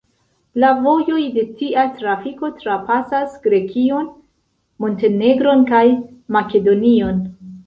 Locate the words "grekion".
3.43-4.09